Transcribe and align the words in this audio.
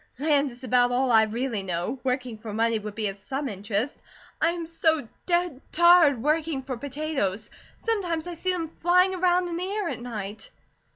Land 0.17 0.49
is 0.49 0.63
about 0.63 0.91
all 0.91 1.11
I 1.11 1.21
really 1.25 1.61
know. 1.61 1.99
Working 2.03 2.35
for 2.39 2.51
money 2.51 2.79
would 2.79 2.95
be 2.95 3.09
of 3.09 3.17
some 3.17 3.47
interest. 3.47 3.99
I 4.41 4.49
am 4.49 4.65
so 4.65 5.07
dead 5.27 5.61
tired 5.71 6.23
working 6.23 6.63
for 6.63 6.75
potatoes. 6.75 7.51
Sometimes 7.77 8.25
I 8.25 8.33
see 8.33 8.51
them 8.51 8.67
flying 8.67 9.13
around 9.13 9.47
in 9.47 9.57
the 9.57 9.63
air 9.71 9.89
at 9.89 10.01
night." 10.01 10.49